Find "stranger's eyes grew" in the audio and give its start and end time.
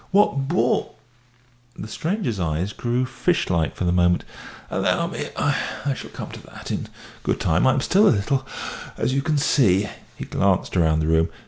1.87-3.05